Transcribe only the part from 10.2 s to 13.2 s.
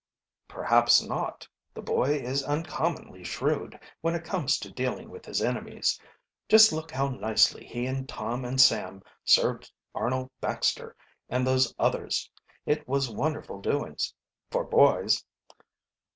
Baxter and those others. It was